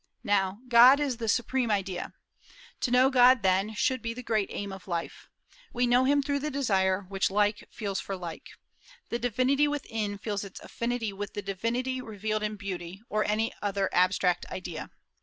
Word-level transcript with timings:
Now, 0.23 0.61
God 0.67 0.99
is 0.99 1.17
the 1.17 1.27
supreme 1.29 1.69
idea. 1.69 2.13
To 2.79 2.89
know 2.89 3.11
God, 3.11 3.43
then, 3.43 3.75
should 3.75 4.01
be 4.01 4.15
the 4.15 4.23
great 4.23 4.49
aim 4.51 4.71
of 4.71 4.87
life. 4.87 5.29
We 5.73 5.85
know 5.85 6.05
him 6.05 6.23
through 6.23 6.39
the 6.39 6.49
desire 6.49 7.01
which 7.07 7.29
like 7.29 7.67
feels 7.71 7.99
for 7.99 8.15
like. 8.15 8.49
The 9.09 9.19
divinity 9.19 9.67
within 9.67 10.17
feels 10.17 10.43
its 10.43 10.59
affinity 10.61 11.13
with 11.13 11.35
the 11.35 11.43
divinity 11.43 12.01
revealed 12.01 12.41
in 12.41 12.55
beauty, 12.55 13.03
or 13.09 13.23
any 13.25 13.53
other 13.61 13.91
abstract 13.93 14.47
idea. 14.47 14.89